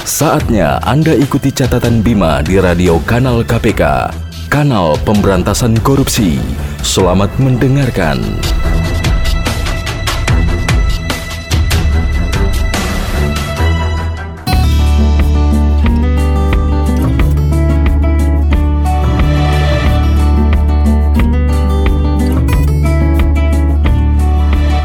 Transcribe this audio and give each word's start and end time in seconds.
Saatnya 0.00 0.80
Anda 0.80 1.12
ikuti 1.12 1.52
catatan 1.52 2.00
Bima 2.00 2.40
di 2.40 2.56
radio 2.56 2.96
kanal 3.04 3.44
KPK, 3.44 4.08
kanal 4.48 4.96
pemberantasan 5.04 5.76
korupsi. 5.84 6.40
Selamat 6.80 7.28
mendengarkan. 7.36 8.16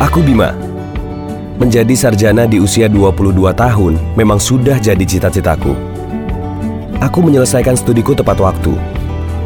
Aku 0.04 0.20
Bima. 0.20 0.75
Menjadi 1.56 1.96
sarjana 1.96 2.44
di 2.44 2.60
usia 2.60 2.92
22 2.92 3.32
tahun 3.56 3.96
memang 4.20 4.44
sudah 4.44 4.76
jadi 4.76 5.00
cita-citaku. 5.08 5.72
Aku 7.00 7.24
menyelesaikan 7.24 7.80
studiku 7.80 8.12
tepat 8.12 8.44
waktu. 8.44 8.76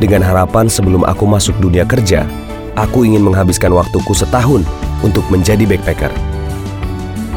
Dengan 0.02 0.26
harapan 0.26 0.66
sebelum 0.66 1.06
aku 1.06 1.30
masuk 1.30 1.54
dunia 1.62 1.86
kerja, 1.86 2.26
aku 2.74 3.06
ingin 3.06 3.22
menghabiskan 3.22 3.70
waktuku 3.70 4.18
setahun 4.18 4.66
untuk 5.06 5.22
menjadi 5.30 5.70
backpacker. 5.70 6.10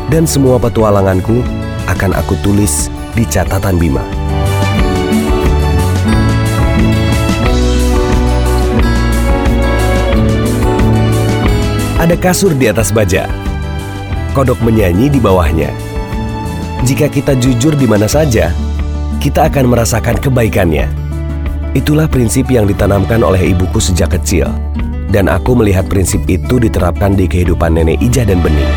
Dan 0.09 0.25
semua 0.25 0.57
petualanganku 0.57 1.45
akan 1.93 2.17
aku 2.17 2.33
tulis 2.41 2.89
di 3.13 3.29
catatan 3.29 3.77
Bima. 3.77 4.01
Ada 12.01 12.17
kasur 12.17 12.57
di 12.57 12.73
atas 12.73 12.89
baja. 12.89 13.52
Kodok 14.33 14.65
menyanyi 14.65 15.13
di 15.13 15.21
bawahnya. 15.21 15.69
Jika 16.89 17.13
kita 17.13 17.37
jujur 17.37 17.77
di 17.77 17.85
mana 17.85 18.09
saja, 18.09 18.49
kita 19.21 19.53
akan 19.53 19.69
merasakan 19.69 20.17
kebaikannya. 20.17 20.89
Itulah 21.77 22.09
prinsip 22.09 22.49
yang 22.49 22.65
ditanamkan 22.65 23.21
oleh 23.21 23.53
ibuku 23.53 23.77
sejak 23.77 24.17
kecil. 24.17 24.49
Dan 25.13 25.29
aku 25.29 25.53
melihat 25.53 25.85
prinsip 25.85 26.25
itu 26.33 26.57
diterapkan 26.57 27.13
di 27.13 27.29
kehidupan 27.29 27.77
nenek 27.77 28.01
Ijah 28.01 28.25
dan 28.25 28.41
Bening. 28.41 28.73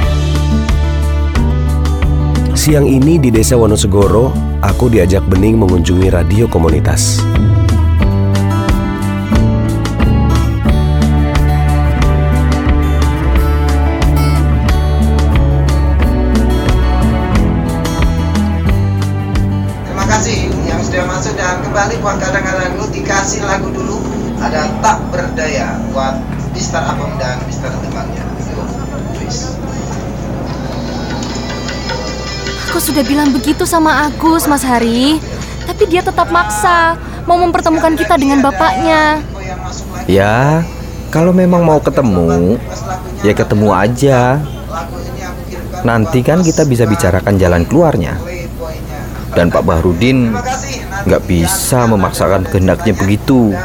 Siang 2.51 2.83
ini 2.83 3.15
di 3.15 3.31
desa 3.31 3.55
Wonosegoro, 3.55 4.35
aku 4.59 4.91
diajak 4.91 5.23
Bening 5.23 5.55
mengunjungi 5.55 6.11
radio 6.11 6.51
komunitas. 6.51 7.23
Mister 26.75 26.91
Abang 26.91 27.15
dan 27.15 27.39
Mister 27.47 27.71
temannya. 27.71 28.23
Please. 29.15 29.55
Aku 32.67 32.83
sudah 32.83 32.99
bilang 33.07 33.31
begitu 33.31 33.63
sama 33.63 34.11
Agus, 34.11 34.43
Mas 34.43 34.59
Hari. 34.59 35.23
Tapi 35.63 35.83
dia 35.87 36.03
tetap 36.03 36.27
maksa 36.35 36.99
mau 37.23 37.39
mempertemukan 37.39 37.95
kita 37.95 38.19
dengan 38.19 38.43
bapaknya. 38.43 39.23
Ya, 40.03 40.67
kalau 41.15 41.31
memang 41.31 41.63
mau 41.63 41.79
ketemu, 41.79 42.59
ya 43.23 43.31
ketemu 43.31 43.71
aja. 43.71 44.43
Nanti 45.87 46.27
kan 46.27 46.43
kita 46.43 46.67
bisa 46.67 46.83
bicarakan 46.83 47.39
jalan 47.39 47.63
keluarnya. 47.63 48.19
Dan 49.31 49.47
Pak 49.47 49.63
Bahrudin 49.63 50.35
nggak 51.07 51.23
bisa 51.23 51.87
memaksakan 51.87 52.43
kehendaknya 52.51 52.91
begitu. 52.99 53.55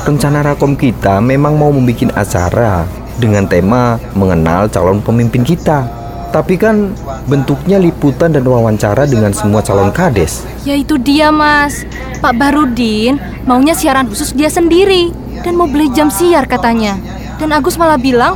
Rencana 0.00 0.40
Rakom 0.40 0.80
kita 0.80 1.20
memang 1.20 1.60
mau 1.60 1.68
membuat 1.68 2.16
acara 2.16 2.88
dengan 3.20 3.44
tema 3.44 4.00
mengenal 4.16 4.72
calon 4.72 5.04
pemimpin 5.04 5.44
kita. 5.44 5.84
Tapi 6.32 6.56
kan 6.56 6.96
bentuknya 7.28 7.76
liputan 7.76 8.32
dan 8.32 8.46
wawancara 8.48 9.04
dengan 9.04 9.36
semua 9.36 9.60
calon 9.60 9.92
kades. 9.92 10.46
Ya 10.64 10.72
itu 10.78 10.96
dia, 10.96 11.28
Mas. 11.28 11.84
Pak 12.20 12.36
Barudin 12.36 13.20
maunya 13.44 13.76
siaran 13.76 14.08
khusus 14.08 14.32
dia 14.32 14.48
sendiri 14.48 15.12
dan 15.44 15.56
mau 15.56 15.68
beli 15.68 15.92
jam 15.92 16.08
siar 16.08 16.48
katanya. 16.48 16.96
Dan 17.36 17.52
Agus 17.52 17.76
malah 17.76 18.00
bilang 18.00 18.32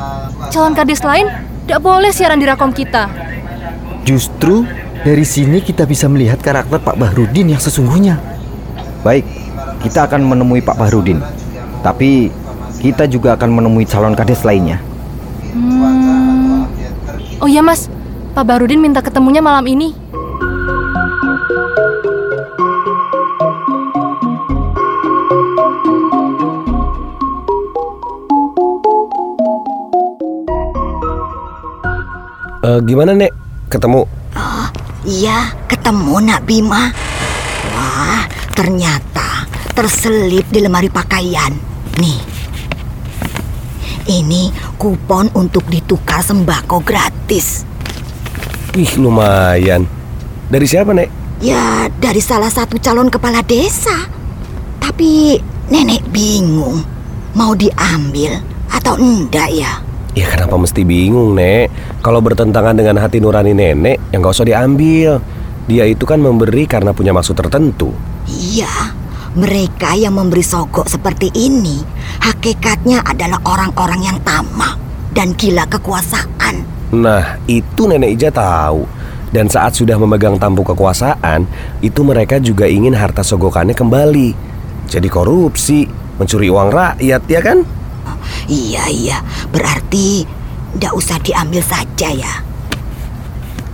calon 0.53 0.77
kades 0.77 1.01
lain 1.01 1.33
tidak 1.65 1.81
boleh 1.81 2.13
siaran 2.13 2.41
di 2.41 2.45
Rakom 2.45 2.77
kita. 2.77 3.09
Justru 4.05 4.69
dari 5.01 5.25
sini 5.25 5.65
kita 5.65 5.89
bisa 5.89 6.13
melihat 6.13 6.41
karakter 6.45 6.77
Pak 6.77 7.01
Bahrudin 7.01 7.57
yang 7.57 7.63
sesungguhnya. 7.63 8.21
Baik, 9.01 9.25
kita 9.81 10.09
akan 10.09 10.25
menemui 10.29 10.61
Pak 10.61 10.77
Bahrudin. 10.77 11.34
Tapi 11.85 12.33
kita 12.81 13.05
juga 13.05 13.37
akan 13.37 13.61
menemui 13.61 13.85
calon 13.85 14.17
kades 14.17 14.41
lainnya. 14.41 14.81
Hmm. 15.53 16.65
Oh 17.45 17.49
ya, 17.49 17.61
Mas. 17.61 17.93
Pak 18.33 18.43
Barudin 18.49 18.81
minta 18.81 19.05
ketemunya 19.05 19.45
malam 19.45 19.69
ini. 19.69 19.93
Eh, 32.65 32.81
gimana, 32.89 33.13
Nek? 33.13 33.29
Ketemu? 33.69 34.09
Iya, 35.05 35.53
ketemu 35.69 36.17
Nak 36.25 36.41
Bima. 36.49 36.89
Wah, 37.77 38.25
ternyata 38.57 39.45
terselip 39.77 40.49
di 40.49 40.65
lemari 40.65 40.89
pakaian. 40.89 41.74
Nih. 42.03 42.19
Ini 44.05 44.51
kupon 44.77 45.31
untuk 45.39 45.65
ditukar 45.71 46.21
sembako 46.21 46.83
gratis. 46.83 47.63
Wih, 48.75 48.91
lumayan. 48.99 49.87
Dari 50.51 50.67
siapa, 50.67 50.91
Nek? 50.91 51.09
Ya, 51.39 51.87
dari 52.03 52.19
salah 52.19 52.51
satu 52.51 52.77
calon 52.83 53.09
kepala 53.09 53.41
desa. 53.47 53.95
Tapi 54.83 55.39
nenek 55.71 56.03
bingung 56.11 56.83
mau 57.33 57.55
diambil 57.55 58.43
atau 58.71 58.99
enggak 58.99 59.51
ya? 59.55 59.81
Ya 60.15 60.27
kenapa 60.31 60.55
mesti 60.59 60.83
bingung, 60.83 61.35
Nek? 61.39 61.71
Kalau 62.03 62.19
bertentangan 62.23 62.75
dengan 62.75 62.99
hati 62.99 63.19
nurani 63.19 63.55
nenek, 63.55 63.99
ya 64.11 64.19
nggak 64.19 64.35
usah 64.35 64.47
diambil. 64.47 65.23
Dia 65.65 65.89
itu 65.89 66.05
kan 66.05 66.21
memberi 66.21 66.67
karena 66.69 66.93
punya 66.95 67.15
maksud 67.15 67.35
tertentu. 67.35 67.91
Iya, 68.29 68.95
mereka 69.35 69.99
yang 69.99 70.15
memberi 70.15 70.47
sogok 70.47 70.87
seperti 70.87 71.31
ini 71.35 71.83
hakikatnya 72.23 73.03
adalah 73.03 73.43
orang-orang 73.43 74.07
yang 74.07 74.19
tamak 74.23 74.79
dan 75.11 75.35
gila 75.35 75.67
kekuasaan. 75.67 76.63
Nah, 76.95 77.43
itu 77.51 77.91
nenek 77.91 78.19
Ija 78.19 78.31
tahu. 78.31 78.87
Dan 79.35 79.51
saat 79.51 79.75
sudah 79.75 79.99
memegang 79.99 80.39
tampuk 80.39 80.71
kekuasaan, 80.71 81.51
itu 81.83 82.07
mereka 82.07 82.39
juga 82.39 82.71
ingin 82.71 82.95
harta 82.95 83.27
sogokannya 83.27 83.75
kembali. 83.75 84.31
Jadi 84.87 85.09
korupsi, 85.11 85.91
mencuri 86.23 86.47
uang 86.47 86.71
rakyat, 86.71 87.23
ya 87.27 87.41
kan? 87.43 87.67
Iya, 88.47 88.87
iya. 88.95 89.19
Berarti 89.51 90.23
ndak 90.79 90.95
usah 90.95 91.19
diambil 91.19 91.67
saja 91.67 92.15
ya. 92.15 92.35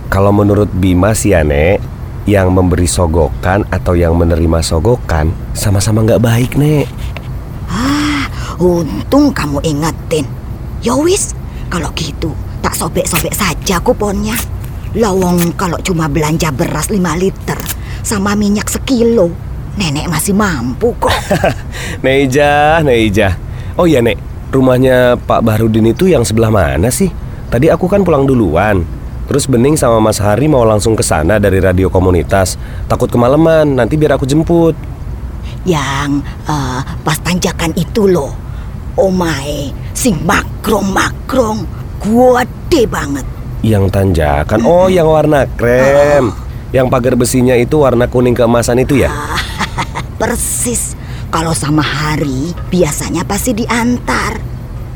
Kalau 0.09 0.33
menurut 0.33 0.73
Bima 0.73 1.13
sih 1.13 1.37
ya, 1.37 1.45
Nek, 1.45 1.77
yang 2.29 2.53
memberi 2.53 2.85
sogokan 2.85 3.65
atau 3.73 3.97
yang 3.97 4.13
menerima 4.13 4.61
sogokan 4.61 5.33
sama-sama 5.57 6.05
nggak 6.05 6.21
baik, 6.21 6.51
Nek. 6.57 6.87
Ah, 7.65 8.29
untung 8.61 9.33
kamu 9.33 9.61
ingetin. 9.65 10.25
Ya 10.81 10.93
wis, 10.97 11.33
kalau 11.69 11.89
gitu 11.97 12.33
tak 12.61 12.77
sobek-sobek 12.77 13.33
saja 13.33 13.81
kuponnya. 13.81 14.37
Lawong 14.91 15.55
kalau 15.55 15.79
cuma 15.81 16.11
belanja 16.11 16.51
beras 16.51 16.91
5 16.91 16.99
liter 17.15 17.57
sama 18.03 18.35
minyak 18.35 18.67
sekilo, 18.67 19.31
nenek 19.79 20.09
masih 20.11 20.35
mampu 20.35 20.93
kok. 20.99 21.13
Neija, 22.03 22.83
Neija. 22.83 23.37
Oh 23.79 23.87
iya, 23.87 24.03
Nek. 24.03 24.19
Rumahnya 24.51 25.15
Pak 25.15 25.47
Bahrudin 25.47 25.95
itu 25.95 26.11
yang 26.11 26.27
sebelah 26.27 26.51
mana 26.51 26.91
sih? 26.91 27.07
Tadi 27.47 27.71
aku 27.71 27.87
kan 27.87 28.03
pulang 28.03 28.27
duluan. 28.27 28.83
Terus 29.31 29.47
Bening 29.47 29.79
sama 29.79 30.03
Mas 30.03 30.19
Hari 30.19 30.51
mau 30.51 30.67
langsung 30.67 30.91
ke 30.91 30.99
sana 30.99 31.39
dari 31.39 31.63
radio 31.63 31.87
komunitas. 31.87 32.59
Takut 32.91 33.07
kemalaman, 33.07 33.79
nanti 33.79 33.95
biar 33.95 34.19
aku 34.19 34.27
jemput. 34.27 34.75
Yang 35.63 36.19
eh, 36.51 36.79
pas 36.99 37.15
tanjakan 37.23 37.71
itu 37.79 38.11
loh. 38.11 38.35
Omae, 38.99 39.71
sing 39.95 40.19
makrong-makrong, 40.27 41.63
gede 42.03 42.83
banget. 42.91 43.23
Yang 43.63 43.95
tanjakan, 43.95 44.67
oh 44.67 44.91
yang 44.91 45.07
warna 45.07 45.47
krem. 45.55 46.35
Yang 46.75 46.91
pagar 46.91 47.15
besinya 47.15 47.55
itu 47.55 47.87
warna 47.87 48.11
kuning 48.11 48.35
keemasan 48.35 48.83
itu 48.83 48.99
ya? 48.99 49.15
Persis. 50.19 50.99
Kalau 51.31 51.55
sama 51.55 51.79
Hari, 51.79 52.51
biasanya 52.67 53.23
pasti 53.23 53.55
diantar. 53.55 54.43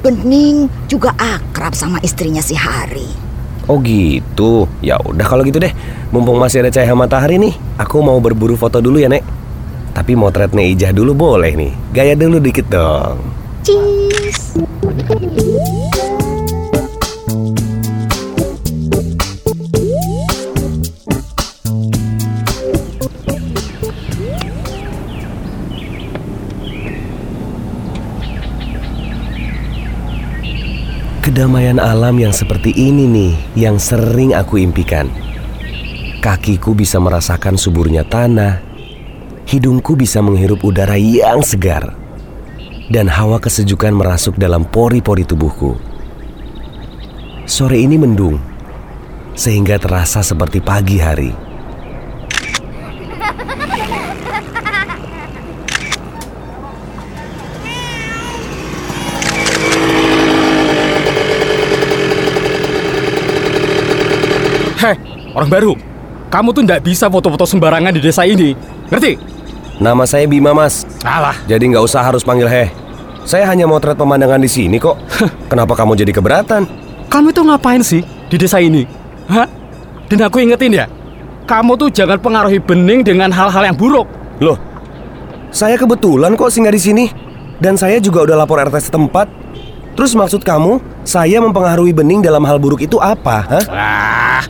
Bening 0.04 0.68
juga 0.92 1.16
akrab 1.16 1.72
sama 1.72 2.04
istrinya 2.04 2.44
si 2.44 2.60
Hari. 2.60 3.25
Oh 3.66 3.82
gitu. 3.82 4.70
Ya 4.86 5.02
udah 5.02 5.26
kalau 5.26 5.42
gitu 5.42 5.58
deh. 5.58 5.74
Mumpung 6.14 6.38
masih 6.38 6.62
ada 6.62 6.72
cahaya 6.72 6.94
matahari 6.94 7.36
nih, 7.42 7.54
aku 7.76 8.00
mau 8.00 8.16
berburu 8.22 8.56
foto 8.56 8.80
dulu 8.80 9.02
ya, 9.02 9.10
Nek. 9.10 9.26
Tapi 9.96 10.14
motret 10.14 10.52
Neijah 10.54 10.92
dulu 10.94 11.16
boleh 11.16 11.56
nih. 11.56 11.74
Gaya 11.92 12.14
dulu 12.14 12.38
dikit 12.40 12.68
dong. 12.70 13.20
Cheese. 13.66 14.62
Kedamaian 31.36 31.84
alam 31.84 32.16
yang 32.16 32.32
seperti 32.32 32.72
ini 32.72 33.12
nih 33.12 33.34
yang 33.60 33.76
sering 33.76 34.32
aku 34.32 34.56
impikan. 34.56 35.12
Kakiku 36.24 36.72
bisa 36.72 36.96
merasakan 36.96 37.60
suburnya 37.60 38.08
tanah, 38.08 38.64
hidungku 39.44 40.00
bisa 40.00 40.24
menghirup 40.24 40.64
udara 40.64 40.96
yang 40.96 41.44
segar, 41.44 41.92
dan 42.88 43.12
hawa 43.12 43.44
kesejukan 43.44 43.92
merasuk 43.92 44.40
dalam 44.40 44.64
pori-pori 44.64 45.28
tubuhku. 45.28 45.76
Sore 47.44 47.84
ini 47.84 48.00
mendung, 48.00 48.40
sehingga 49.36 49.76
terasa 49.76 50.24
seperti 50.24 50.64
pagi 50.64 51.04
hari. 51.04 51.36
Heh, 64.76 64.94
orang 65.36 65.50
baru. 65.52 65.74
Kamu 66.32 66.56
tuh 66.56 66.64
nggak 66.66 66.82
bisa 66.82 67.12
foto-foto 67.12 67.46
sembarangan 67.46 67.94
di 67.94 68.02
desa 68.02 68.26
ini. 68.26 68.56
Ngerti? 68.90 69.14
Nama 69.78 70.04
saya 70.08 70.24
Bima 70.26 70.56
Mas, 70.56 70.88
Alah, 71.04 71.36
jadi 71.46 71.60
nggak 71.68 71.84
usah 71.84 72.00
harus 72.00 72.24
panggil 72.24 72.48
heh. 72.48 72.72
Saya 73.28 73.44
hanya 73.52 73.68
motret 73.68 74.00
pemandangan 74.00 74.40
di 74.40 74.48
sini 74.48 74.80
kok. 74.80 74.96
Kenapa 75.52 75.76
kamu 75.76 76.00
jadi 76.00 76.16
keberatan? 76.16 76.86
kamu 77.06 77.32
itu 77.32 77.42
ngapain 77.48 77.80
sih 77.80 78.02
di 78.28 78.36
desa 78.36 78.60
ini? 78.60 78.84
Hah? 79.32 79.48
Dan 80.12 80.28
aku 80.28 80.44
ingetin 80.44 80.76
ya, 80.76 80.86
kamu 81.48 81.80
tuh 81.80 81.90
jangan 81.90 82.20
pengaruhi 82.20 82.60
bening 82.60 83.02
dengan 83.08 83.32
hal-hal 83.32 83.72
yang 83.72 83.78
buruk. 83.78 84.04
Loh, 84.44 84.60
saya 85.50 85.80
kebetulan 85.80 86.36
kok 86.36 86.52
singgah 86.52 86.76
di 86.76 86.82
sini. 86.82 87.06
Dan 87.56 87.80
saya 87.80 88.04
juga 88.04 88.28
udah 88.28 88.44
lapor 88.44 88.60
RT 88.60 88.92
setempat. 88.92 89.32
Terus 89.96 90.12
maksud 90.12 90.44
kamu, 90.44 90.84
saya 91.08 91.40
mempengaruhi 91.40 91.96
Bening 91.96 92.20
dalam 92.20 92.44
hal 92.44 92.60
buruk 92.60 92.84
itu 92.84 93.00
apa? 93.00 93.48
Hah? 93.48 93.64
Ah, 93.72 94.44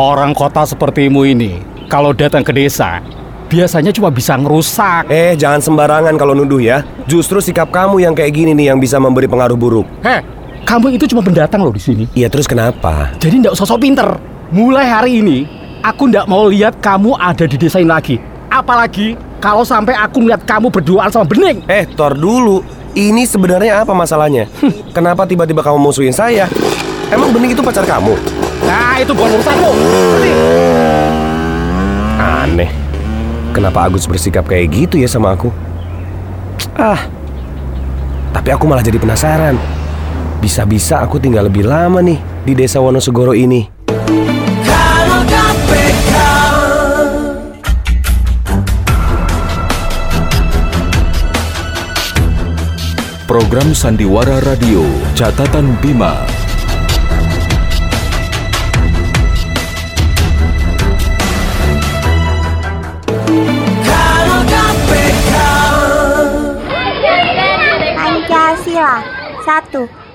orang 0.00 0.32
kota 0.32 0.64
sepertimu 0.64 1.28
ini, 1.28 1.60
kalau 1.92 2.16
datang 2.16 2.40
ke 2.40 2.56
desa, 2.56 3.04
biasanya 3.52 3.92
cuma 3.92 4.08
bisa 4.08 4.32
ngerusak. 4.40 5.12
Eh, 5.12 5.36
jangan 5.36 5.60
sembarangan 5.60 6.16
kalau 6.16 6.32
nuduh 6.32 6.56
ya. 6.56 6.80
Justru 7.04 7.44
sikap 7.44 7.68
kamu 7.68 8.00
yang 8.00 8.16
kayak 8.16 8.32
gini 8.32 8.56
nih 8.56 8.72
yang 8.72 8.80
bisa 8.80 8.96
memberi 8.96 9.28
pengaruh 9.28 9.60
buruk. 9.60 9.84
Heh, 10.00 10.24
kamu 10.64 10.96
itu 10.96 11.04
cuma 11.12 11.20
pendatang 11.20 11.60
loh 11.60 11.74
di 11.74 11.82
sini. 11.84 12.08
Iya, 12.16 12.32
terus 12.32 12.48
kenapa? 12.48 13.12
Jadi 13.20 13.44
ndak 13.44 13.52
usah 13.52 13.68
sok 13.68 13.84
pinter. 13.84 14.08
Mulai 14.50 14.88
hari 14.88 15.20
ini, 15.20 15.44
aku 15.84 16.08
ndak 16.08 16.24
mau 16.24 16.48
lihat 16.48 16.80
kamu 16.80 17.20
ada 17.20 17.44
di 17.44 17.60
desa 17.60 17.76
ini 17.76 17.92
lagi. 17.92 18.16
Apalagi 18.48 19.14
kalau 19.38 19.68
sampai 19.68 19.94
aku 20.00 20.24
ngeliat 20.24 20.48
kamu 20.48 20.72
berduaan 20.72 21.12
sama 21.12 21.28
Bening. 21.28 21.60
Eh, 21.68 21.84
tor 21.92 22.16
dulu. 22.16 22.64
Ini 22.90 23.22
sebenarnya 23.22 23.86
apa 23.86 23.94
masalahnya? 23.94 24.50
Kenapa 24.96 25.22
tiba-tiba 25.22 25.62
kamu 25.62 25.78
musuhin 25.78 26.10
saya? 26.10 26.50
Emang 27.12 27.30
Bening 27.30 27.54
itu 27.54 27.62
pacar 27.62 27.86
kamu? 27.86 28.39
Nah, 28.70 29.02
itu 29.02 29.10
bukan 29.10 29.34
urusanmu. 29.34 29.72
Aneh. 32.22 32.70
Kenapa 33.50 33.90
Agus 33.90 34.06
bersikap 34.06 34.46
kayak 34.46 34.70
gitu 34.70 34.94
ya 34.94 35.10
sama 35.10 35.34
aku? 35.34 35.50
Ah. 36.78 37.02
Tapi 38.30 38.54
aku 38.54 38.70
malah 38.70 38.86
jadi 38.86 39.02
penasaran. 39.02 39.58
Bisa-bisa 40.38 41.02
aku 41.02 41.18
tinggal 41.18 41.50
lebih 41.50 41.66
lama 41.66 41.98
nih 41.98 42.22
di 42.46 42.54
desa 42.54 42.78
Wonosegoro 42.78 43.34
ini. 43.34 43.66
Program 53.26 53.74
Sandiwara 53.74 54.38
Radio 54.46 54.86
Catatan 55.18 55.74
Bima. 55.82 56.39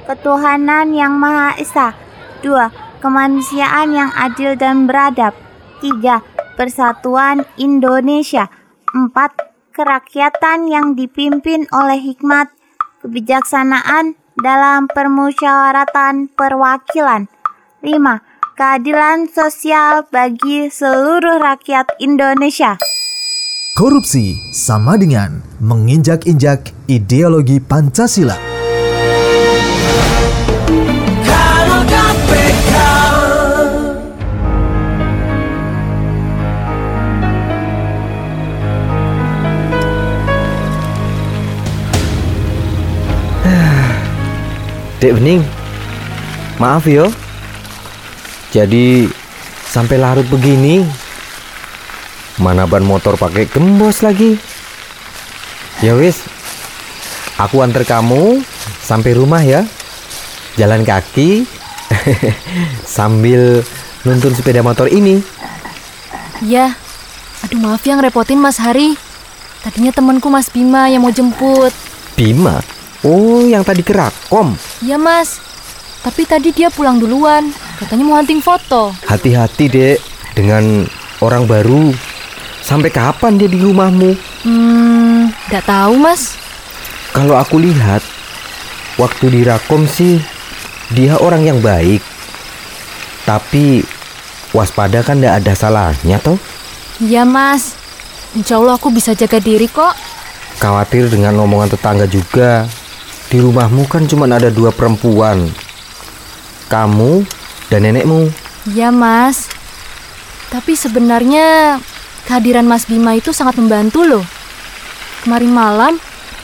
Ketuhanan 0.05 0.93
yang 0.93 1.17
Maha 1.17 1.57
Esa 1.57 1.97
2. 2.45 3.01
Kemanusiaan 3.01 3.89
yang 3.89 4.13
adil 4.13 4.53
dan 4.53 4.85
beradab 4.85 5.33
3. 5.81 6.21
Persatuan 6.53 7.41
Indonesia 7.57 8.45
4. 8.93 9.09
Kerakyatan 9.74 10.69
yang 10.69 10.93
dipimpin 10.93 11.65
oleh 11.74 11.97
hikmat 11.97 12.53
kebijaksanaan 13.01 14.13
dalam 14.38 14.85
permusyawaratan 14.93 16.29
perwakilan 16.38 17.25
5. 17.81 18.55
Keadilan 18.55 19.27
sosial 19.27 20.07
bagi 20.13 20.71
seluruh 20.71 21.43
rakyat 21.43 21.97
Indonesia 22.00 22.79
Korupsi 23.75 24.39
sama 24.55 24.95
dengan 24.95 25.43
menginjak-injak 25.59 26.71
ideologi 26.88 27.59
Pancasila. 27.59 28.54
Dek 45.05 45.21
Bening, 45.21 45.45
maaf 46.57 46.89
yo. 46.89 47.13
Jadi 48.50 49.05
sampai 49.69 50.01
larut 50.01 50.25
begini. 50.25 50.81
Mana 52.41 52.65
ban 52.65 52.81
motor 52.81 53.13
pakai 53.13 53.45
gembos 53.45 54.01
lagi? 54.01 54.33
Ya 55.85 55.93
wis, 55.93 56.25
aku 57.38 57.62
antar 57.62 57.85
kamu 57.85 58.41
sampai 58.81 59.13
rumah 59.13 59.45
ya. 59.45 59.69
Jalan 60.57 60.81
kaki 60.81 61.45
sambil 62.97 63.62
nuntun 64.09 64.33
sepeda 64.33 64.65
motor 64.65 64.89
ini. 64.89 65.21
Ya, 66.41 66.74
aduh 67.45 67.62
maaf 67.62 67.85
yang 67.85 68.01
repotin 68.01 68.41
Mas 68.41 68.57
Hari. 68.57 68.97
Tadinya 69.62 69.93
temanku 69.93 70.33
Mas 70.33 70.50
Bima 70.50 70.89
yang 70.89 71.05
mau 71.05 71.13
jemput. 71.13 71.69
Bima. 72.17 72.65
Oh, 73.05 73.45
yang 73.45 73.62
tadi 73.62 73.85
kerakom. 73.85 74.57
Ya 74.86 75.01
Mas, 75.01 75.42
Tapi 76.06 76.30
tadi 76.30 76.54
dia 76.54 76.70
pulang 76.70 77.01
duluan. 77.01 77.50
Katanya 77.82 78.06
mau 78.06 78.22
hunting 78.22 78.38
foto. 78.38 78.94
Hati-hati, 79.10 79.65
Dek, 79.65 79.98
dengan 80.38 80.86
orang 81.25 81.50
baru. 81.50 81.89
Sampai 82.62 82.94
kapan 82.94 83.42
dia 83.42 83.50
di 83.50 83.58
rumahmu? 83.58 84.13
Hmm, 84.46 85.34
nggak 85.50 85.65
tahu 85.65 85.98
mas. 85.98 86.38
Kalau 87.18 87.34
aku 87.34 87.58
lihat, 87.58 88.06
waktu 89.01 89.34
di 89.34 89.42
Rakom 89.42 89.89
sih 89.89 90.22
dia 90.94 91.18
orang 91.18 91.50
yang 91.50 91.58
baik. 91.65 92.06
Tapi 93.25 93.82
waspada 94.54 95.01
kan 95.01 95.18
tidak 95.18 95.42
ada 95.42 95.54
salahnya 95.58 96.22
toh. 96.22 96.38
Iya 97.01 97.25
mas. 97.25 97.74
Insya 98.38 98.62
Allah 98.62 98.77
aku 98.77 98.94
bisa 98.94 99.18
jaga 99.18 99.42
diri 99.42 99.65
kok. 99.65 99.98
Khawatir 100.62 101.10
dengan 101.10 101.42
omongan 101.42 101.74
tetangga 101.74 102.06
juga. 102.06 102.70
Di 103.29 103.41
rumahmu 103.41 103.89
kan 103.89 104.05
cuma 104.05 104.29
ada 104.29 104.53
dua 104.53 104.70
perempuan. 104.70 105.50
Kamu 106.70 107.25
dan 107.70 107.86
nenekmu. 107.86 108.29
Iya 108.70 108.89
mas. 108.89 109.50
Tapi 110.50 110.77
sebenarnya 110.77 111.77
kehadiran 112.25 112.65
Mas 112.65 112.86
Bima 112.86 113.17
itu 113.17 113.34
sangat 113.34 113.58
membantu 113.58 114.05
loh. 114.05 114.25
Kemarin 115.25 115.51
malam 115.51 115.94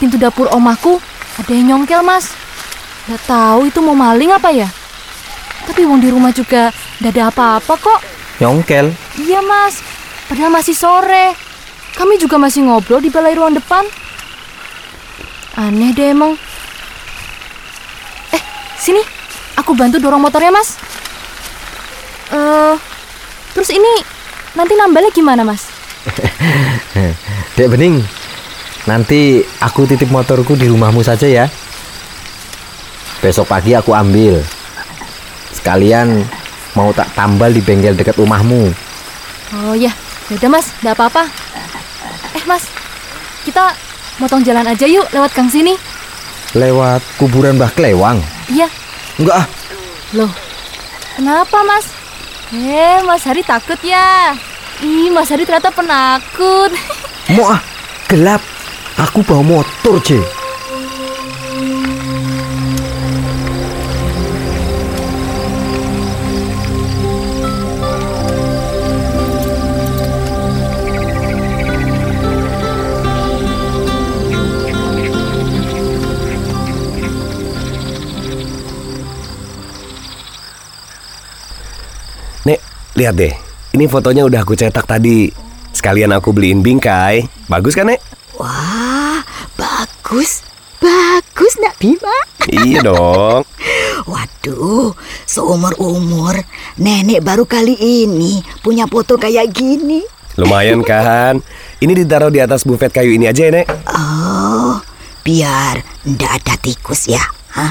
pintu 0.02 0.18
dapur 0.18 0.50
omahku 0.50 0.98
ada 1.38 1.50
yang 1.54 1.74
nyongkel 1.74 2.02
mas. 2.02 2.34
Gak 3.10 3.22
tahu 3.26 3.66
itu 3.70 3.78
mau 3.82 3.94
maling 3.98 4.30
apa 4.34 4.50
ya. 4.54 4.68
Tapi 5.66 5.86
wong 5.86 6.02
di 6.02 6.10
rumah 6.10 6.34
juga 6.34 6.70
gak 7.02 7.12
ada 7.14 7.30
apa-apa 7.30 7.74
kok. 7.78 8.00
Nyongkel? 8.42 8.90
Iya 9.22 9.42
mas. 9.42 9.82
Padahal 10.26 10.50
masih 10.54 10.74
sore. 10.74 11.34
Kami 11.94 12.18
juga 12.18 12.38
masih 12.38 12.66
ngobrol 12.66 13.02
di 13.02 13.10
balai 13.10 13.34
ruang 13.34 13.54
depan. 13.54 13.86
Aneh 15.58 15.92
deh 15.94 16.10
emang. 16.14 16.38
Sini. 18.82 19.02
Aku 19.62 19.78
bantu 19.78 20.02
dorong 20.02 20.18
motornya, 20.18 20.50
Mas. 20.50 20.74
Eh, 22.34 22.74
terus 23.54 23.70
ini 23.70 23.92
nanti 24.58 24.74
nambahnya 24.74 25.14
gimana, 25.14 25.46
Mas? 25.46 25.70
Dek 27.54 27.70
Bening, 27.70 28.02
nanti 28.90 29.44
aku 29.62 29.86
titip 29.86 30.10
motorku 30.10 30.58
di 30.58 30.66
rumahmu 30.66 31.04
saja 31.04 31.28
ya. 31.30 31.46
Besok 33.22 33.46
pagi 33.46 33.76
aku 33.76 33.94
ambil. 33.94 34.42
Sekalian 35.54 36.26
mau 36.74 36.90
tak 36.90 37.12
tambal 37.14 37.54
di 37.54 37.62
bengkel 37.62 37.94
dekat 37.94 38.18
rumahmu. 38.18 38.72
Oh 39.62 39.76
ya, 39.76 39.92
udah 40.32 40.48
Mas, 40.48 40.72
nggak 40.80 40.96
apa-apa. 40.96 41.28
Eh 42.34 42.44
Mas, 42.48 42.66
kita 43.44 43.76
motong 44.16 44.42
jalan 44.42 44.64
aja 44.64 44.88
yuk 44.88 45.06
lewat 45.12 45.30
gang 45.36 45.52
sini. 45.52 45.76
Lewat 46.56 47.04
kuburan 47.20 47.60
Mbah 47.60 47.70
Klewang. 47.76 48.18
Iya. 48.50 48.68
Enggak 49.20 49.36
ah. 49.44 49.46
Loh, 50.16 50.32
kenapa 51.14 51.58
Mas? 51.62 51.86
Eh, 52.52 53.00
Mas 53.06 53.24
Hari 53.24 53.40
takut 53.46 53.78
ya? 53.80 54.36
Ih, 54.82 55.08
Mas 55.14 55.30
Hari 55.30 55.46
ternyata 55.46 55.70
penakut. 55.72 56.72
Mau 57.36 57.48
ah, 57.48 57.60
gelap. 58.10 58.42
Aku 59.00 59.24
bawa 59.24 59.40
motor, 59.40 59.96
C. 60.04 60.20
lihat 82.94 83.14
deh. 83.16 83.32
Ini 83.72 83.88
fotonya 83.88 84.24
udah 84.28 84.44
aku 84.44 84.52
cetak 84.52 84.84
tadi. 84.84 85.32
Sekalian 85.72 86.12
aku 86.12 86.36
beliin 86.36 86.60
bingkai. 86.60 87.24
Bagus 87.48 87.72
kan, 87.72 87.88
Nek? 87.88 88.00
Wah, 88.36 89.24
bagus. 89.56 90.44
Bagus, 90.76 91.62
Nak 91.62 91.78
Bima. 91.78 92.16
iya 92.50 92.82
dong. 92.82 93.46
Waduh, 94.10 94.92
seumur-umur 95.24 96.34
nenek 96.74 97.22
baru 97.22 97.46
kali 97.46 97.78
ini 97.78 98.42
punya 98.60 98.90
foto 98.90 99.14
kayak 99.14 99.54
gini. 99.54 100.02
Lumayan 100.34 100.82
kan? 100.90 101.38
Ini 101.78 101.92
ditaruh 101.94 102.34
di 102.34 102.42
atas 102.42 102.66
bufet 102.66 102.90
kayu 102.90 103.14
ini 103.14 103.30
aja 103.30 103.46
ya, 103.46 103.62
Nek. 103.62 103.66
Oh, 103.88 104.82
biar 105.22 105.80
ndak 106.02 106.42
ada 106.42 106.54
tikus 106.58 107.06
ya. 107.06 107.22
Hah? 107.54 107.70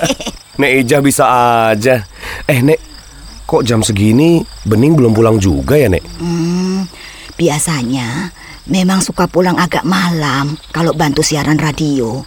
Nek 0.62 0.72
Ijah 0.80 1.00
bisa 1.02 1.24
aja. 1.68 2.06
Eh, 2.46 2.62
Nek, 2.62 2.78
kok 3.44 3.62
jam 3.64 3.80
segini 3.84 4.42
Bening 4.64 4.96
belum 4.96 5.12
pulang 5.12 5.36
juga 5.36 5.76
ya, 5.76 5.88
Nek? 5.92 6.04
Hmm, 6.20 6.88
biasanya 7.36 8.32
memang 8.66 9.04
suka 9.04 9.28
pulang 9.28 9.60
agak 9.60 9.84
malam 9.84 10.56
kalau 10.72 10.96
bantu 10.96 11.20
siaran 11.20 11.60
radio. 11.60 12.24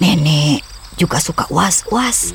Nenek 0.00 0.64
juga 0.96 1.20
suka 1.20 1.44
was-was. 1.52 2.32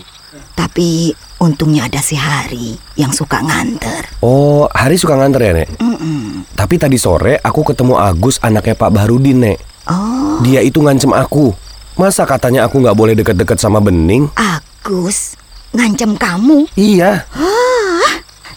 Tapi 0.52 1.16
untungnya 1.40 1.88
ada 1.88 2.04
si 2.04 2.20
Hari 2.20 2.76
yang 3.00 3.16
suka 3.16 3.40
nganter. 3.40 4.04
Oh, 4.20 4.68
Hari 4.68 5.00
suka 5.00 5.16
nganter 5.16 5.42
ya, 5.42 5.52
Nek? 5.64 5.70
Mm-mm. 5.80 6.44
Tapi 6.54 6.76
tadi 6.76 7.00
sore 7.00 7.40
aku 7.40 7.64
ketemu 7.72 7.96
Agus, 7.96 8.40
anaknya 8.44 8.76
Pak 8.76 8.92
Bahrudin, 8.92 9.40
Nek. 9.40 9.58
Oh, 9.88 10.44
Dia 10.44 10.60
itu 10.60 10.84
ngancem 10.84 11.16
aku. 11.16 11.56
Masa 11.96 12.28
katanya 12.28 12.68
aku 12.68 12.84
nggak 12.84 12.98
boleh 12.98 13.16
deket-deket 13.16 13.56
sama 13.56 13.80
Bening? 13.80 14.28
Agus 14.36 15.40
ngancem 15.72 16.20
kamu? 16.20 16.68
Iya. 16.76 17.24
Ah, 17.32 17.75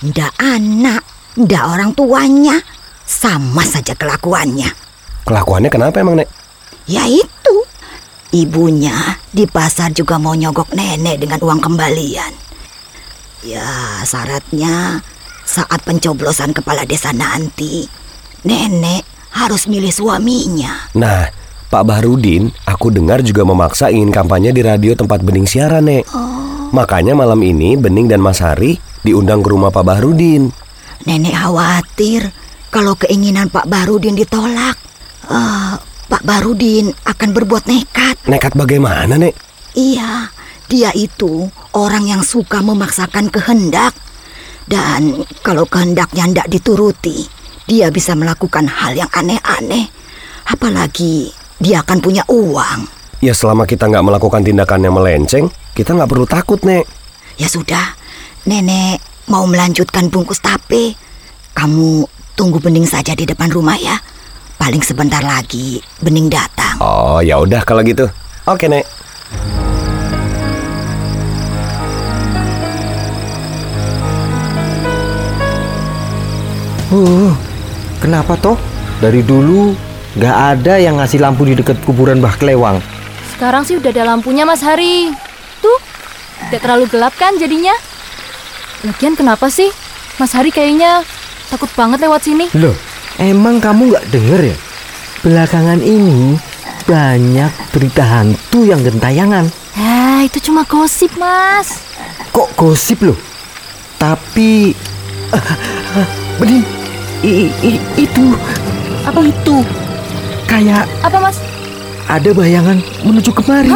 ndak 0.02 0.33
anak, 0.38 1.02
ndak 1.35 1.64
orang 1.64 1.90
tuanya. 1.95 2.57
Sama 3.09 3.64
saja 3.64 3.97
kelakuannya. 3.97 4.69
Kelakuannya 5.25 5.71
kenapa 5.73 6.05
emang, 6.05 6.21
Nek? 6.21 6.28
Ya 6.85 7.09
itu. 7.09 7.57
Ibunya 8.28 9.17
di 9.33 9.49
pasar 9.49 9.97
juga 9.97 10.21
mau 10.21 10.37
nyogok 10.37 10.76
nenek 10.76 11.25
dengan 11.25 11.40
uang 11.40 11.61
kembalian. 11.64 12.33
Ya, 13.40 14.05
syaratnya 14.05 15.00
saat 15.49 15.81
pencoblosan 15.88 16.52
kepala 16.52 16.85
desa 16.85 17.17
nanti, 17.17 17.88
nenek 18.45 19.09
harus 19.33 19.64
milih 19.64 19.88
suaminya. 19.88 20.93
Nah, 20.93 21.33
Pak 21.73 21.85
Bahrudin, 21.88 22.52
aku 22.69 22.93
dengar 22.93 23.25
juga 23.25 23.49
memaksa 23.49 23.88
ingin 23.88 24.12
kampanye 24.12 24.52
di 24.52 24.61
radio 24.61 24.93
tempat 24.93 25.25
Bening 25.25 25.49
siaran, 25.49 25.88
Nek. 25.88 26.05
Makanya 26.68 27.16
malam 27.16 27.40
ini 27.40 27.80
Bening 27.80 28.12
dan 28.12 28.20
Mas 28.20 28.44
Hari 28.44 28.76
diundang 29.00 29.40
ke 29.40 29.48
rumah 29.48 29.72
Pak 29.72 29.84
Bahrudin. 29.88 30.52
Nenek 31.08 31.32
khawatir 31.32 32.28
kalau 32.68 32.92
keinginan 32.98 33.48
Pak 33.48 33.64
Barudin 33.70 34.18
ditolak. 34.18 34.76
eh, 35.28 35.75
Pak 36.08 36.25
Barudin 36.25 36.88
akan 37.04 37.30
berbuat 37.37 37.68
nekat. 37.68 38.16
Nekat 38.28 38.56
bagaimana, 38.56 39.20
Nek? 39.20 39.37
Iya, 39.76 40.32
dia 40.64 40.88
itu 40.96 41.48
orang 41.76 42.08
yang 42.08 42.25
suka 42.25 42.64
memaksakan 42.64 43.28
kehendak. 43.28 43.92
Dan 44.68 45.25
kalau 45.40 45.64
kehendaknya 45.64 46.28
tidak 46.28 46.48
dituruti, 46.48 47.25
dia 47.64 47.88
bisa 47.92 48.12
melakukan 48.16 48.68
hal 48.68 48.96
yang 48.96 49.08
aneh-aneh. 49.12 49.88
Apalagi 50.48 51.32
dia 51.60 51.84
akan 51.84 51.98
punya 52.00 52.25
uang. 52.28 52.98
Ya 53.18 53.34
selama 53.34 53.66
kita 53.66 53.90
nggak 53.90 54.06
melakukan 54.06 54.46
tindakan 54.46 54.87
yang 54.87 54.94
melenceng, 54.94 55.50
kita 55.75 55.90
nggak 55.90 56.06
perlu 56.06 56.22
takut, 56.22 56.62
Nek. 56.62 56.87
Ya 57.34 57.50
sudah, 57.50 57.98
nenek 58.46 59.02
mau 59.26 59.42
melanjutkan 59.42 60.06
bungkus 60.06 60.38
tape. 60.38 60.94
Kamu 61.50 62.06
tunggu 62.38 62.62
Bening 62.62 62.87
saja 62.87 63.18
di 63.18 63.26
depan 63.26 63.50
rumah 63.50 63.75
ya. 63.75 63.98
Paling 64.54 64.87
sebentar 64.87 65.18
lagi 65.18 65.82
Bening 65.98 66.30
datang. 66.30 66.78
Oh, 66.78 67.18
ya 67.18 67.42
udah 67.42 67.66
kalau 67.66 67.82
gitu. 67.82 68.06
Oke, 68.46 68.70
Nek. 68.70 68.87
Uh, 76.94 77.34
kenapa 77.98 78.38
toh? 78.38 78.54
Dari 79.02 79.26
dulu 79.26 79.75
nggak 80.14 80.37
ada 80.54 80.78
yang 80.78 81.02
ngasih 81.02 81.18
lampu 81.18 81.50
di 81.50 81.58
dekat 81.58 81.82
kuburan 81.82 82.22
Mbah 82.22 82.38
Klewang. 82.38 82.78
Sekarang 83.38 83.62
sih 83.62 83.78
udah 83.78 83.95
ada 83.95 84.02
lampunya 84.04 84.42
Mas 84.42 84.59
Hari. 84.61 85.14
Tuh, 85.62 85.78
tidak 86.42 86.59
terlalu 86.59 86.90
gelap 86.90 87.14
kan 87.14 87.38
jadinya? 87.38 87.71
Lagian 88.83 89.14
kenapa 89.14 89.47
sih? 89.47 89.71
Mas 90.18 90.35
Hari 90.35 90.50
kayaknya 90.50 91.07
takut 91.47 91.71
banget 91.78 92.02
lewat 92.02 92.26
sini. 92.26 92.50
Loh, 92.59 92.75
emang 93.14 93.62
kamu 93.62 93.95
nggak 93.95 94.07
denger 94.11 94.40
ya? 94.42 94.57
Belakangan 95.23 95.78
ini 95.78 96.35
banyak 96.83 97.52
berita 97.71 98.02
hantu 98.02 98.66
yang 98.66 98.83
gentayangan. 98.83 99.47
Ah, 99.78 100.26
itu 100.26 100.42
cuma 100.42 100.66
gosip, 100.66 101.14
Mas. 101.14 101.78
Kok 102.35 102.59
gosip 102.59 103.07
loh? 103.07 103.14
Tapi 104.02 104.75
Bening, 106.38 106.66
i, 107.23 107.54
i- 107.62 107.87
itu 107.95 108.35
apa 109.07 109.23
itu? 109.23 109.62
Kayak 110.42 110.90
Apa, 111.02 111.23
Mas? 111.23 111.38
Ada 112.09 112.31
bayangan 112.33 112.81
menuju 113.05 113.31
kemari. 113.37 113.73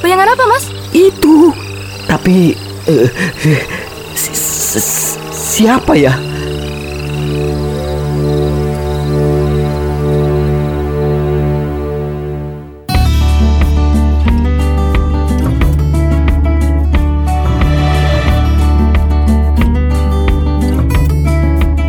Bayangan 0.00 0.32
apa, 0.32 0.44
Mas? 0.48 0.64
Itu. 0.90 1.52
Tapi 2.08 2.56
Eh, 2.88 3.06
si- 4.16 4.34
si- 4.34 5.20
siapa 5.30 5.92
ya? 5.94 6.16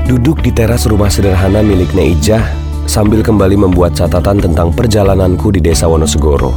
Duduk 0.05 0.43
di 0.43 0.51
teras 0.51 0.83
rumah 0.85 1.07
sederhana 1.07 1.63
miliknya 1.63 2.03
Ijah 2.03 2.43
sambil 2.91 3.23
kembali 3.23 3.55
membuat 3.55 3.95
catatan 3.95 4.43
tentang 4.43 4.75
perjalananku 4.75 5.47
di 5.55 5.63
desa 5.63 5.87
Wonosegoro. 5.87 6.51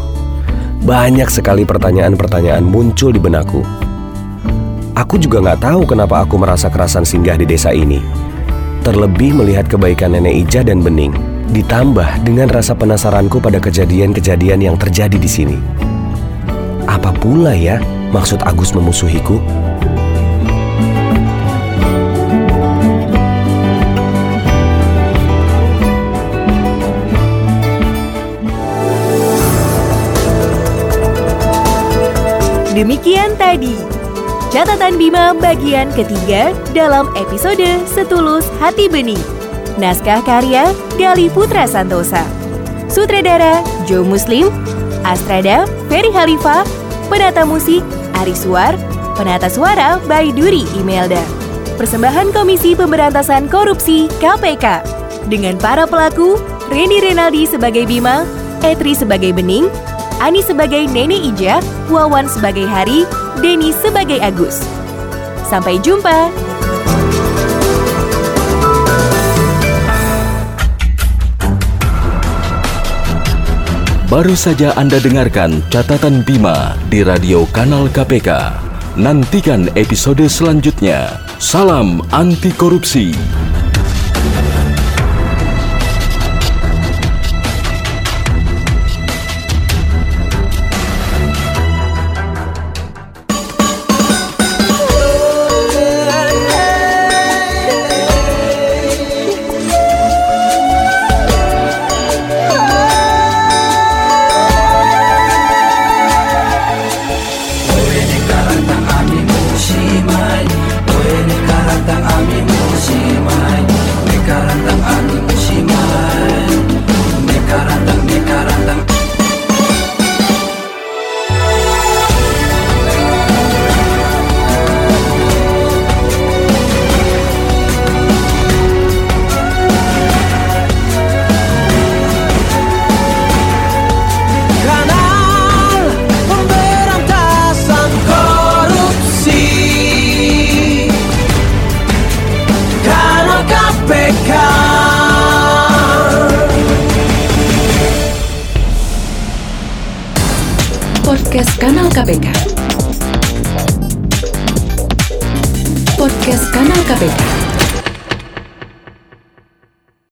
Banyak 0.82 1.30
sekali 1.30 1.62
pertanyaan-pertanyaan 1.62 2.66
muncul 2.66 3.14
di 3.14 3.22
benakku. 3.22 3.62
Aku 4.98 5.14
juga 5.22 5.38
nggak 5.38 5.62
tahu 5.62 5.86
kenapa 5.86 6.26
aku 6.26 6.34
merasa 6.34 6.66
kerasan 6.66 7.06
singgah 7.06 7.38
di 7.38 7.46
desa 7.46 7.70
ini. 7.70 8.02
Terlebih 8.82 9.30
melihat 9.30 9.70
kebaikan 9.70 10.18
nenek 10.18 10.42
Ijah 10.42 10.66
dan 10.66 10.82
Bening, 10.82 11.14
ditambah 11.54 12.26
dengan 12.26 12.50
rasa 12.50 12.74
penasaranku 12.74 13.38
pada 13.38 13.62
kejadian-kejadian 13.62 14.58
yang 14.58 14.74
terjadi 14.74 15.14
di 15.14 15.30
sini. 15.30 15.58
Apa 16.90 17.14
pula 17.14 17.54
ya 17.54 17.78
maksud 18.10 18.42
Agus 18.42 18.74
memusuhiku? 18.74 19.38
Demikian 32.74 33.38
tadi 33.38 33.78
catatan 34.50 34.98
Bima 34.98 35.30
bagian 35.30 35.94
ketiga 35.94 36.50
dalam 36.74 37.06
episode 37.14 37.62
Setulus 37.86 38.50
Hati 38.58 38.90
Bening. 38.90 39.22
Naskah 39.78 40.18
karya 40.26 40.74
Gali 40.98 41.30
Putra 41.30 41.70
Santosa. 41.70 42.26
Sutradara 42.90 43.62
Joe 43.86 44.02
Muslim, 44.02 44.50
Astrada 45.06 45.70
Ferry 45.86 46.10
Halifa, 46.10 46.66
penata 47.06 47.46
musik 47.46 47.78
Ari 48.18 48.34
Suar, 48.34 48.74
penata 49.14 49.46
suara 49.46 50.02
by 50.10 50.34
Duri 50.34 50.66
Imelda. 50.74 51.22
Persembahan 51.78 52.34
Komisi 52.34 52.74
Pemberantasan 52.74 53.46
Korupsi 53.46 54.10
KPK 54.18 54.82
dengan 55.30 55.54
para 55.62 55.86
pelaku 55.86 56.42
Reni 56.74 56.98
Renaldi 56.98 57.46
sebagai 57.46 57.86
Bima, 57.86 58.26
Etri 58.66 58.98
sebagai 58.98 59.30
Bening, 59.30 59.70
Ani 60.24 60.40
sebagai 60.40 60.88
Nenek 60.88 61.20
Ija, 61.36 61.60
Wawan 61.92 62.24
sebagai 62.24 62.64
Hari, 62.64 63.04
Denny 63.44 63.76
sebagai 63.76 64.16
Agus. 64.24 64.56
Sampai 65.44 65.76
jumpa. 65.84 66.32
Baru 74.08 74.32
saja 74.32 74.72
Anda 74.80 74.96
dengarkan 74.96 75.60
catatan 75.68 76.24
Bima 76.24 76.72
di 76.88 77.04
radio 77.04 77.44
kanal 77.52 77.92
KPK. 77.92 78.56
Nantikan 78.96 79.68
episode 79.76 80.24
selanjutnya. 80.24 81.20
Salam 81.36 82.00
anti 82.16 82.48
korupsi. 82.56 83.12